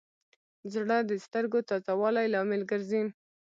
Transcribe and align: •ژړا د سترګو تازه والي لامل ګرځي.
•ژړا 0.71 0.99
د 1.09 1.11
سترګو 1.25 1.59
تازه 1.69 1.93
والي 2.01 2.25
لامل 2.33 2.61
ګرځي. 2.71 3.01